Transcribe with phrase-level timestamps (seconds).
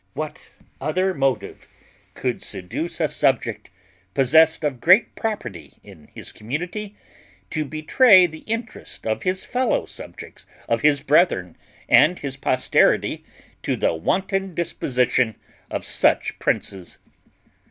[0.15, 0.49] What
[0.81, 1.67] other motive
[2.15, 3.69] could seduce a subject,
[4.15, 6.95] possessed of great property in his community,
[7.51, 11.55] to betray the interest of his fellow subjects, of his brethren,
[11.87, 13.23] and his posterity,
[13.61, 15.35] to the wanton disposition
[15.69, 16.97] of such princes?